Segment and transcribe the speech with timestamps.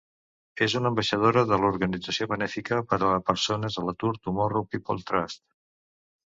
[0.65, 5.45] És una ambaixadora de l'organització benefica per a persones a l'atur Tomorrow's People Trust.